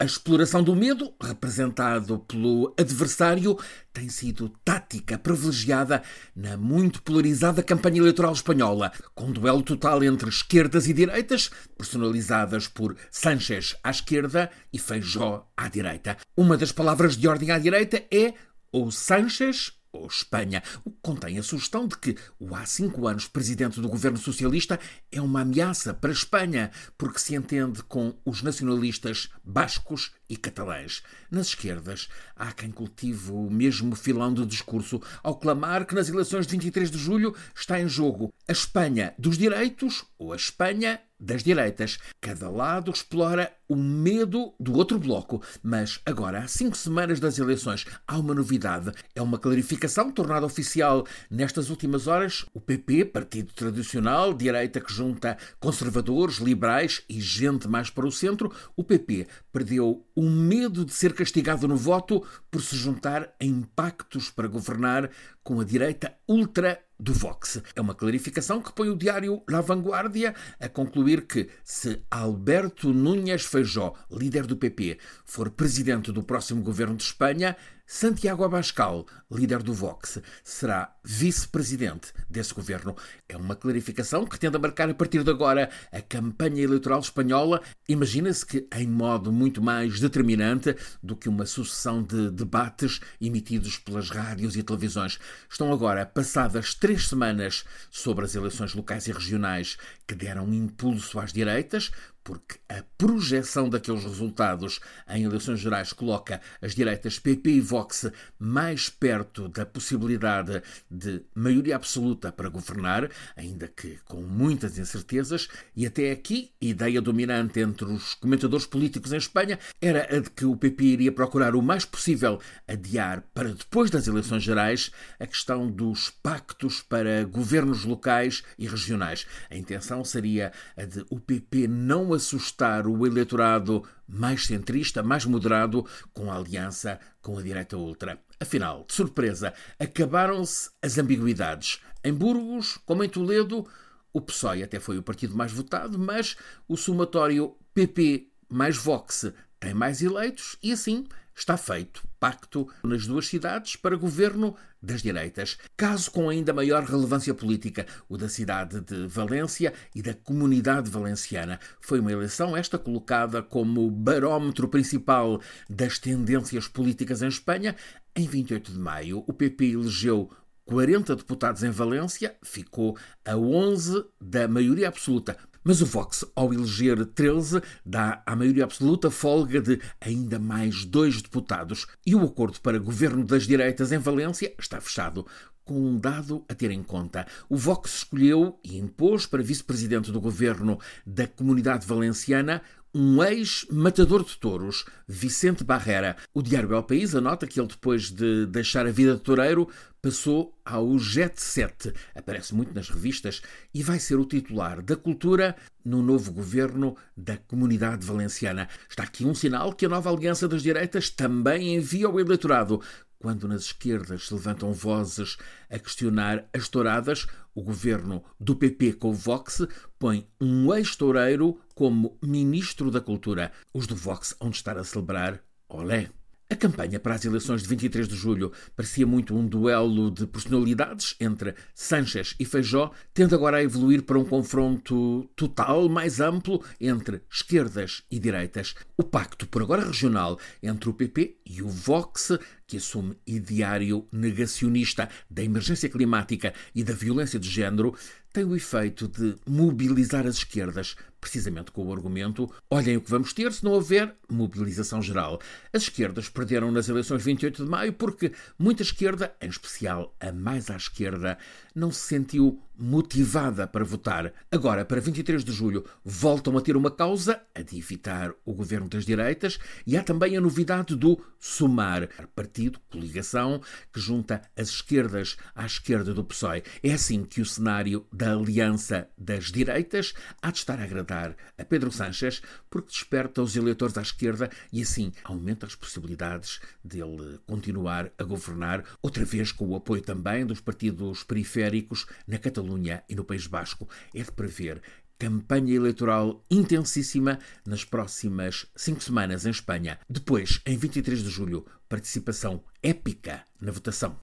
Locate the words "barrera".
195.62-196.16